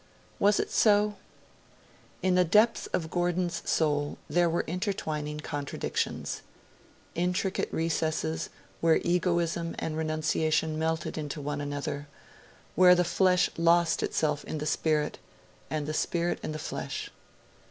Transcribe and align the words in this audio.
Was 0.39 0.59
it 0.59 0.71
so? 0.71 1.13
In 2.23 2.33
the 2.33 2.43
depths 2.43 2.87
of 2.87 3.11
Gordon's 3.11 3.61
soul 3.69 4.17
there 4.27 4.49
were 4.49 4.63
intertwining 4.65 5.41
contradictions 5.41 6.41
intricate 7.13 7.71
recesses 7.71 8.49
where 8.79 8.97
egoism 9.03 9.75
and 9.77 9.95
renunciation 9.95 10.79
melted 10.79 11.19
into 11.19 11.39
one 11.39 11.61
another, 11.61 12.07
where 12.73 12.95
the 12.95 13.03
flesh 13.03 13.51
lost 13.59 14.01
itself 14.01 14.43
in 14.45 14.57
the 14.57 14.65
spirit, 14.65 15.19
and 15.69 15.85
the 15.85 15.93
spirit 15.93 16.39
in 16.41 16.51
the 16.51 16.57
flesh. 16.57 17.11